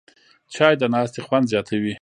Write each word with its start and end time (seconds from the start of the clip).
چای 0.55 0.73
د 0.81 0.83
ناستې 0.93 1.19
خوند 1.25 1.45
زیاتوي 1.51 1.89